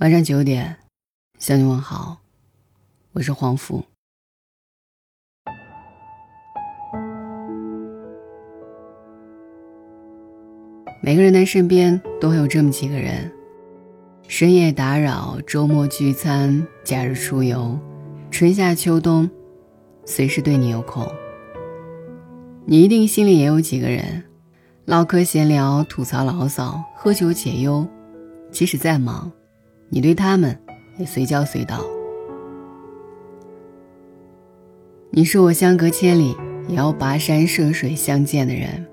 [0.00, 0.78] 晚上九点，
[1.38, 2.16] 向你问好，
[3.12, 3.84] 我是黄福。
[11.02, 13.30] 每个人的身边都会有这么几个人：
[14.26, 17.78] 深夜打扰、周末聚餐、假日出游、
[18.30, 19.28] 春夏秋冬，
[20.06, 21.06] 随时对你有空。
[22.64, 24.24] 你一定心里也有几个人，
[24.86, 27.86] 唠嗑闲聊、吐槽牢骚、喝酒解忧，
[28.50, 29.30] 即使再忙。
[29.92, 30.56] 你对他们
[30.98, 31.84] 也随叫随到。
[35.10, 36.36] 你是我相隔千里
[36.68, 38.86] 也要跋山涉水相见的人。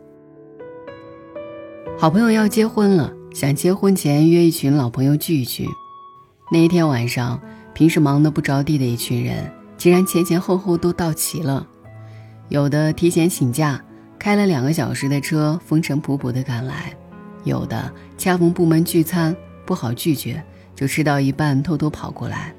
[2.00, 5.68] 好朋友要结婚了，想结婚前约一群老朋友聚一聚。
[6.52, 7.40] 那一天晚上，
[7.76, 11.68] 平时忙得不着地的一群人，竟然前前后后都到齐了。
[12.50, 13.80] 有的提前请假，
[14.18, 16.92] 开了两个小时的车，风尘仆仆地赶来；
[17.44, 20.44] 有的恰逢部门聚餐，不好拒绝。
[20.78, 22.54] 就吃到一半偷偷跑过来，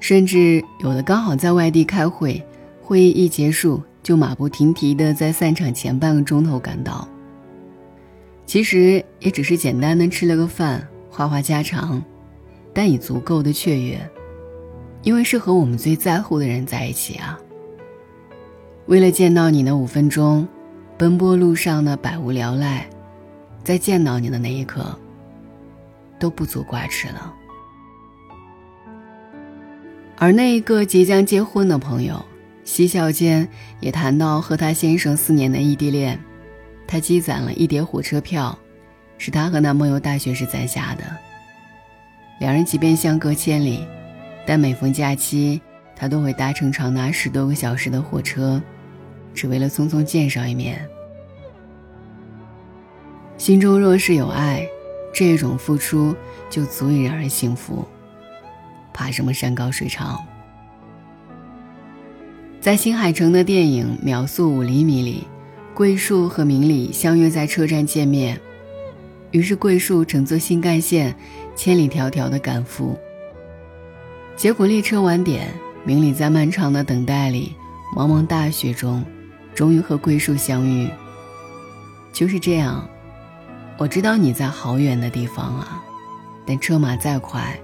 [0.00, 2.44] 甚至有的刚好在外地开会，
[2.82, 7.06] 会议一结束就马不停蹄的在散场前半个钟头赶到。
[8.44, 12.02] 其实也只是简单的吃了个饭，话话家常，
[12.74, 14.00] 但已足够的雀跃，
[15.04, 17.38] 因为是和我们最在乎的人在一起啊。
[18.86, 20.48] 为了见到你那五分钟，
[20.96, 22.88] 奔波路上的百无聊赖，
[23.62, 24.98] 在见到你的那一刻。
[26.18, 27.34] 都不足挂齿了。
[30.16, 32.24] 而那一个即将结婚的朋友，
[32.64, 33.48] 嬉笑间
[33.80, 36.18] 也谈到和他先生四年的异地恋，
[36.86, 38.58] 他积攒了一叠火车票，
[39.16, 41.04] 是他和男朋友大学时攒下的。
[42.40, 43.86] 两人即便相隔千里，
[44.44, 45.60] 但每逢假期，
[45.94, 48.60] 他都会搭乘长达十多个小时的火车，
[49.32, 50.84] 只为了匆匆见上一面。
[53.36, 54.68] 心中若是有爱。
[55.12, 56.14] 这种付出
[56.48, 57.86] 就足以让人幸福，
[58.92, 60.18] 怕什么山高水长？
[62.60, 65.26] 在新海诚的电影《秒速五厘米》里，
[65.74, 68.38] 桂树和明里相约在车站见面，
[69.30, 71.14] 于是桂树乘坐新干线
[71.54, 72.98] 千里迢迢的赶赴。
[74.36, 75.48] 结果列车晚点，
[75.84, 77.54] 明里在漫长的等待里，
[77.96, 79.04] 茫茫大雪中，
[79.54, 80.88] 终于和桂树相遇。
[82.12, 82.88] 就是这样。
[83.78, 85.80] 我知道你在好远的地方啊，
[86.44, 87.56] 但车马再快，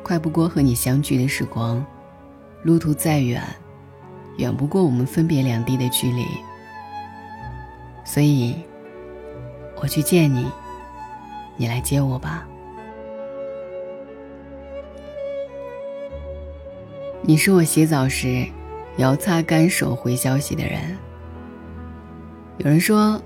[0.00, 1.84] 快不过和你相聚的时光；
[2.62, 3.42] 路途再远，
[4.36, 6.24] 远不过我们分别两地的距离。
[8.04, 8.54] 所以，
[9.82, 10.46] 我去见你，
[11.56, 12.46] 你来接我吧。
[17.22, 18.46] 你是我洗澡时
[18.96, 20.96] 要擦干手回消息的人。
[22.58, 23.20] 有人说。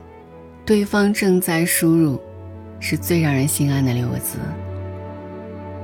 [0.66, 2.19] 对方正在输入，
[2.80, 4.38] 是最让人心安的六个字。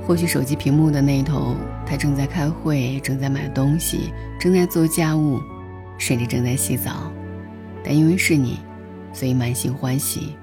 [0.03, 1.55] 或许手机屏幕的那头，
[1.85, 5.39] 他正在开会，正在买东西，正在做家务，
[5.99, 7.11] 甚至正在洗澡，
[7.83, 8.57] 但因为是你，
[9.13, 10.35] 所以满心欢喜。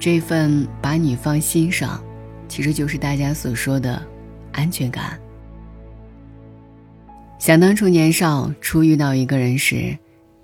[0.00, 2.02] 这份把你放心上，
[2.48, 4.02] 其实就是大家所说的
[4.50, 5.16] 安全感。
[7.38, 9.96] 想当初年少初遇到一个人时。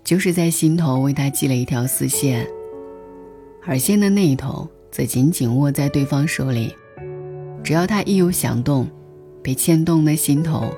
[0.09, 2.49] 就是在心头为他系了一条丝线，
[3.67, 6.75] 而线的那一头则紧紧握在对方手里。
[7.63, 8.89] 只要他一有响动，
[9.43, 10.73] 被牵动的心头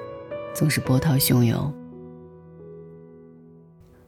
[0.53, 1.73] 总是波涛汹涌。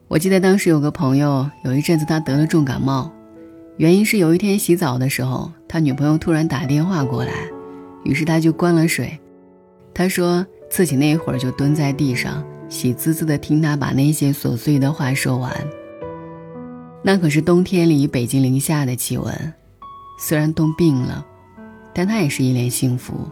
[0.09, 3.09] 我记得当时有个朋友，有一阵子他得了重感冒，
[3.77, 7.32] 原因是有一天洗澡的时候，他女朋友突然打电话过来，
[8.03, 9.16] 于是他就关了水。
[9.94, 12.44] 他说自己那会儿就蹲在地上。
[12.72, 15.55] 喜滋滋的听他把那些琐碎的话说完。
[17.03, 19.53] 那可是冬天里北京零下的气温，
[20.19, 21.25] 虽然冻病了，
[21.93, 23.28] 但他也是一脸幸福。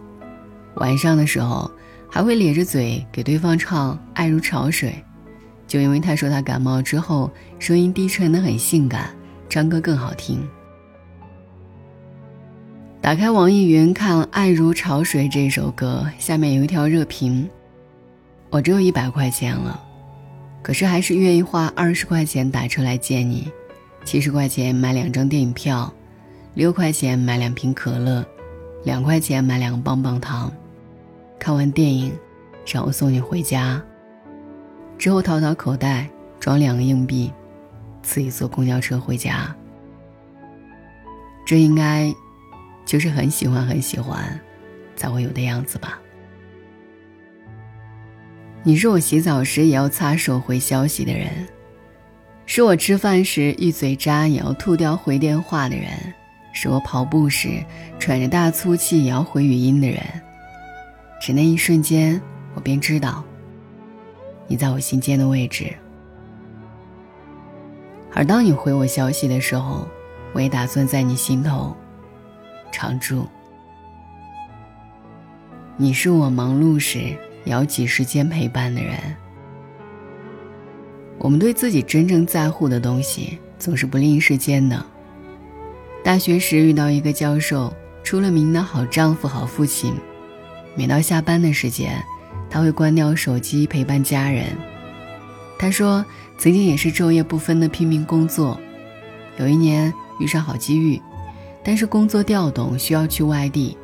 [0.74, 1.70] 晚上的时候
[2.06, 4.90] 还会咧着嘴给对方唱《爱如潮水》，
[5.66, 9.08] 就因为他说他感冒之后声音低沉的很性感，
[9.48, 10.46] 唱歌更好听。
[13.00, 17.48] 打开网易云看《爱如潮水》这首歌，下面有一条热评。
[18.50, 19.80] 我只有一百块钱了，
[20.60, 23.48] 可是还是愿意花二十块钱打车来见你，
[24.04, 25.92] 七十块钱买两张电影票，
[26.54, 28.26] 六块钱买两瓶可乐，
[28.82, 30.52] 两块钱买两个棒棒糖。
[31.38, 32.12] 看完电影，
[32.66, 33.80] 让我送你回家。
[34.98, 36.10] 之后掏掏口袋
[36.40, 37.32] 装两个硬币，
[38.02, 39.54] 自己坐公交车回家。
[41.46, 42.12] 这应该
[42.84, 44.38] 就是很喜欢很喜欢
[44.96, 46.00] 才会有的样子吧。
[48.62, 51.30] 你是我洗澡时也要擦手回消息的人，
[52.44, 55.90] 是我吃饭时一嘴渣也要吐掉回电话的人，
[56.52, 57.64] 是我跑步时
[57.98, 60.02] 喘着大粗气也要回语音的人。
[61.22, 62.20] 只那一瞬间，
[62.54, 63.24] 我便知道
[64.46, 65.72] 你在我心间的位置。
[68.12, 69.88] 而当你回我消息的时候，
[70.34, 71.74] 我也打算在你心头
[72.70, 73.26] 常驻。
[75.78, 78.94] 你是我忙碌时也要挤时间陪伴的人。
[81.18, 84.84] 我们对自己真正在乎的东西，总是不吝时间的。
[86.02, 87.72] 大学时遇到一个教授，
[88.02, 89.94] 出了名的好丈夫、好父亲。
[90.74, 92.02] 每到下班的时间，
[92.48, 94.46] 他会关掉手机陪伴家人。
[95.58, 96.02] 他说，
[96.38, 98.58] 曾经也是昼夜不分的拼命工作。
[99.36, 100.98] 有一年遇上好机遇，
[101.62, 103.76] 但是工作调动需要去外地，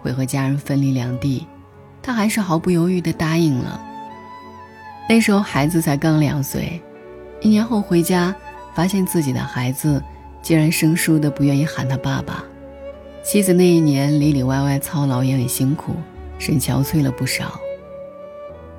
[0.00, 1.46] 会和家人分离两地，
[2.02, 3.80] 他还是毫不犹豫地答应了。
[5.08, 6.80] 那时候孩子才刚两岁，
[7.40, 8.34] 一年后回家，
[8.74, 10.02] 发现自己的孩子
[10.42, 12.44] 竟然生疏的不愿意喊他爸爸。
[13.22, 15.94] 妻子那一年里里外外操劳也很辛苦，
[16.38, 17.60] 神憔悴了不少。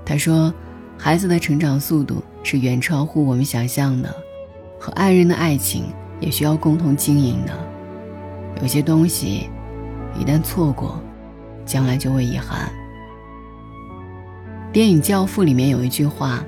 [0.05, 0.53] 他说，
[0.97, 2.23] 孩子的成长速度。
[2.43, 4.11] 是远超乎我们想象的，
[4.79, 5.83] 和爱人的爱情
[6.19, 7.53] 也需要共同经营的。
[8.63, 9.47] 有些东西，
[10.19, 10.99] 一旦错过，
[11.67, 12.67] 将来就会遗憾。
[14.73, 16.45] 电影《教父》里面有一句话：“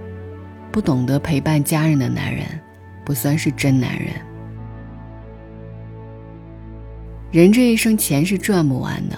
[0.71, 2.45] 不懂得陪伴家人的男人，
[3.03, 4.13] 不算是真男人。”
[7.31, 9.17] 人这一生钱是赚不完的，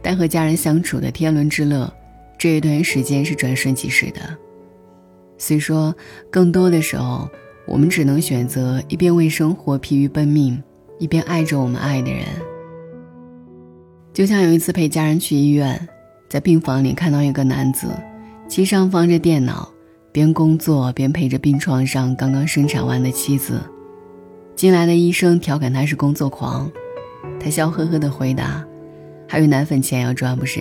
[0.00, 1.92] 但和家人相处的天伦之乐，
[2.38, 4.20] 这一段时间是转瞬即逝的。
[5.38, 5.92] 虽说，
[6.30, 7.28] 更多的时候，
[7.66, 10.62] 我们只能选择一边为生活疲于奔命，
[11.00, 12.24] 一边爱着我们爱的人。
[14.12, 15.88] 就像有一次陪家人去医院，
[16.28, 17.88] 在病房里看到一个男子，
[18.48, 19.68] 机上放着电脑，
[20.12, 23.60] 边工作边陪着病床上刚刚生产完的妻子。
[24.54, 26.70] 进来的医生调侃他是工作狂，
[27.38, 28.64] 他笑呵呵地回答
[29.28, 30.60] ：“还有奶粉钱要赚不是？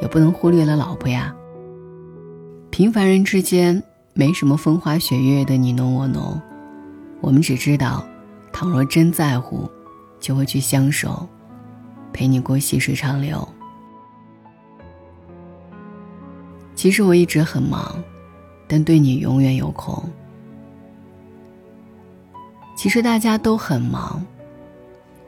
[0.00, 1.34] 也不能忽略了老婆呀。”
[2.70, 3.82] 平凡人之间。
[4.14, 6.42] 没什么风花雪月的你侬我侬，
[7.20, 8.04] 我们只知道，
[8.52, 9.70] 倘若真在乎，
[10.18, 11.24] 就会去相守，
[12.12, 13.48] 陪你过细水长流。
[16.78, 18.00] 其实我一直很忙，
[18.68, 20.00] 但对你永远有空。
[22.76, 24.24] 其实大家都很忙，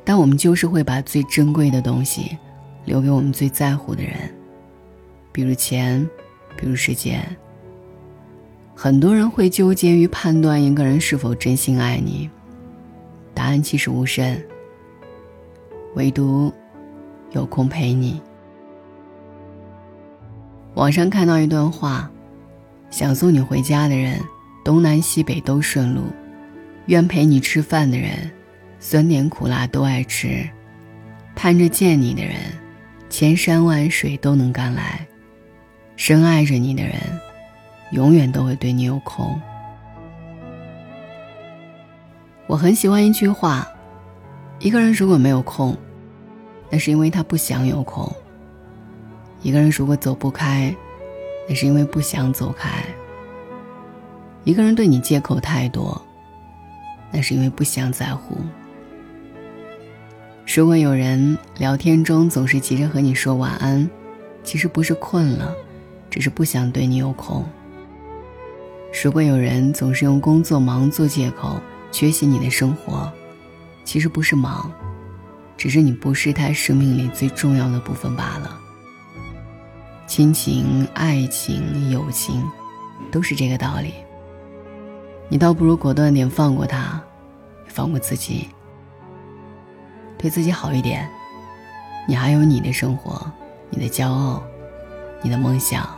[0.04, 2.38] 但我们就是会把最珍贵的东西
[2.84, 4.32] 留给我们最在乎的人，
[5.32, 6.08] 比如钱，
[6.56, 7.20] 比如时间。
[8.76, 12.30] 很多人会纠结于判断一个人是否真心爱你，
[13.34, 14.40] 答案其实无深。
[15.96, 16.52] 唯独
[17.32, 18.22] 有空陪你。
[20.80, 22.10] 网上看到一段话：
[22.90, 24.18] 想送你回家的人，
[24.64, 26.04] 东南西北都顺路；
[26.86, 28.30] 愿陪你吃饭的人，
[28.78, 30.48] 酸甜苦辣都爱吃；
[31.36, 32.36] 盼着见你的人，
[33.10, 35.06] 千山万水都能赶来；
[35.96, 36.94] 深爱着你的人。
[37.92, 39.38] 永远都会对你有空。
[42.46, 43.68] 我很喜欢一句话：
[44.60, 45.76] 一个人如果没有空，
[46.70, 48.10] 那是因为他不想有空；
[49.42, 50.74] 一个人如果走不开，
[51.48, 52.68] 那是因为不想走开；
[54.44, 56.00] 一个人对你借口太多，
[57.10, 58.36] 那是因为不想在乎。
[60.54, 63.88] 如果有人聊天中总是急着和你说晚安，
[64.44, 65.54] 其实不是困了，
[66.10, 67.44] 只是不想对你有空。
[69.02, 71.60] 如果有人总是用工作忙做借口
[71.92, 73.10] 缺席你的生活，
[73.84, 74.70] 其实不是忙，
[75.56, 78.60] 只是你不是他生命里最重要的部分罢了。
[80.10, 82.44] 亲情、爱情、友情，
[83.12, 83.94] 都是这个道理。
[85.28, 87.00] 你倒不如果断点放过他，
[87.68, 88.48] 放过自己，
[90.18, 91.08] 对自己好一点。
[92.08, 93.24] 你还有你的生活，
[93.70, 94.42] 你的骄傲，
[95.22, 95.88] 你的梦想。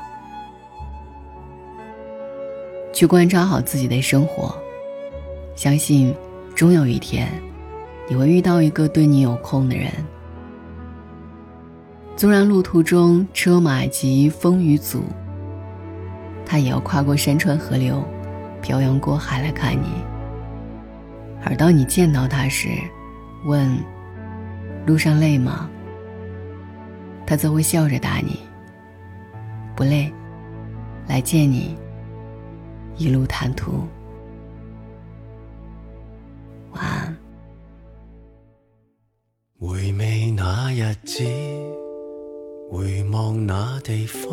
[2.93, 4.55] 去观察好自己的生活，
[5.57, 6.15] 相信
[6.55, 7.33] 终有一天，
[8.11, 9.91] 你会遇到一个对你有空的人。
[12.17, 15.03] 纵然路途中车马急、风雨阻，
[16.47, 18.05] 他也要跨过山川河流，
[18.61, 19.87] 漂洋过海来看你。
[21.45, 22.69] 而当你见到他时，
[23.45, 23.77] 问
[24.87, 25.69] ：“路上累吗？”
[27.27, 28.39] 他则会笑着答你
[29.75, 30.13] ：“不累，
[31.09, 31.77] 来见你。”
[32.97, 33.89] 一路坦途，
[36.73, 37.17] 晚安。
[39.59, 41.25] 回味那日子，
[42.73, 44.31] 回望那地方，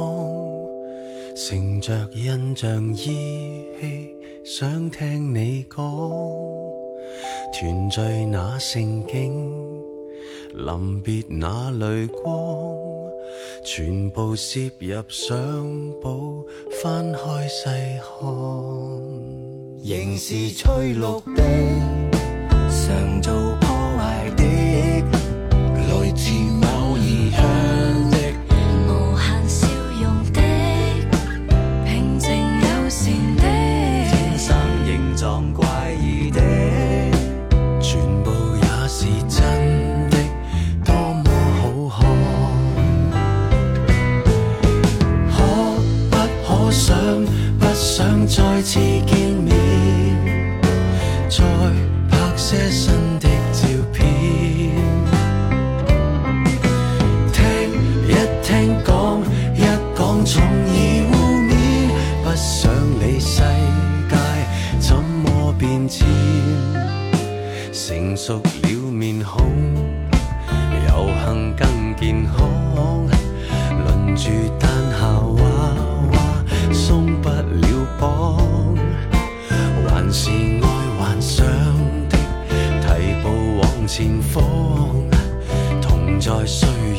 [1.36, 4.16] 乘着印象依稀，
[4.46, 5.86] 想听你讲，
[7.52, 8.00] 团聚
[8.32, 9.84] 那盛景，
[10.54, 12.74] 临别那泪光，
[13.66, 15.38] 全部摄入相
[16.02, 16.48] 簿，
[16.82, 17.66] 翻开细
[18.00, 18.30] 看，
[19.84, 21.02] 仍是翠绿
[21.36, 21.44] 的，
[22.70, 23.34] 常做
[48.60, 49.56] 再次见面，
[51.30, 51.46] 再
[52.10, 54.04] 拍些新的照片，
[57.32, 57.42] 听
[58.06, 58.14] 一
[58.44, 59.22] 听讲
[59.56, 59.64] 一
[59.98, 60.76] 讲，从而
[61.10, 61.16] 互
[61.48, 61.54] 勉，
[62.22, 63.42] 不想理世
[64.10, 64.18] 界
[64.78, 66.06] 怎么变迁。
[67.72, 69.42] 成熟了面孔，
[70.90, 72.36] 有幸更健康。
[73.86, 75.44] 轮住但校娃
[76.12, 78.38] 娃，松不了绑，
[80.12, 81.46] 是爱幻想
[82.10, 82.18] 的
[82.82, 84.42] 提步往前方，
[85.82, 86.68] 同在岁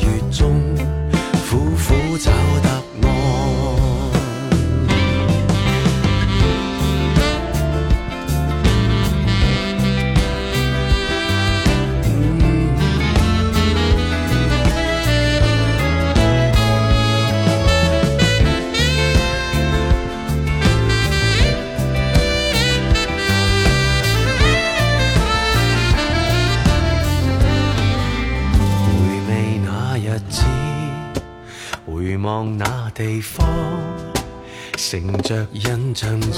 [35.11, 36.31] 乘着印象依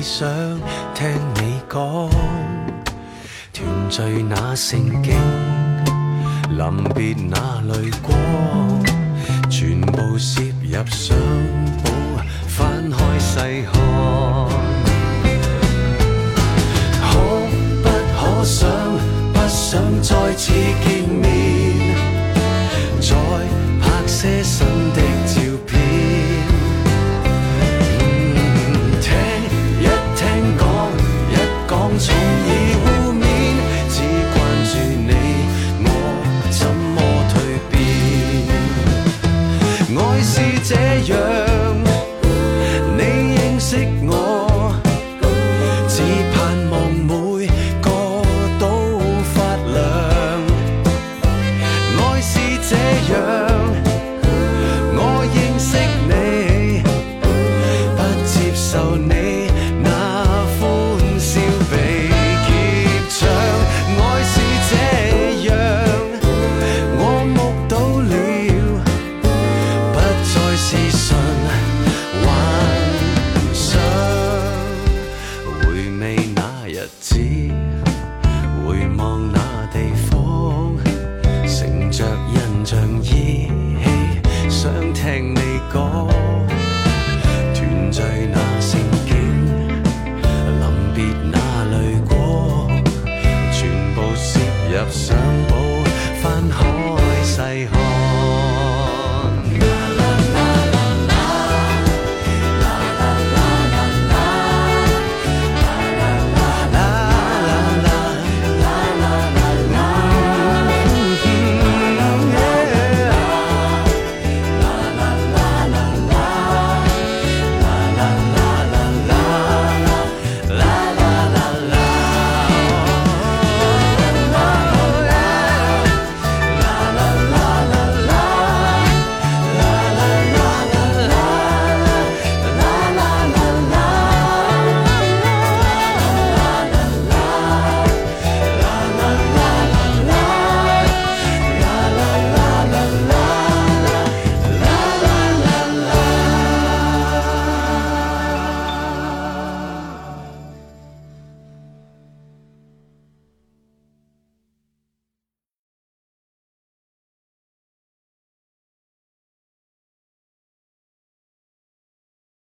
[0.00, 0.28] 稀想
[0.94, 2.08] 听你讲，
[3.52, 5.12] 团聚那盛景，
[6.50, 8.14] 临别那泪光，
[9.50, 11.16] 全部摄入相
[11.82, 11.90] 簿，
[12.46, 13.40] 翻开细
[13.72, 13.74] 看。
[17.02, 17.18] 可
[17.82, 18.70] 不可想，
[19.32, 21.96] 不想再次见面，
[23.00, 23.16] 再
[23.80, 25.02] 拍些新的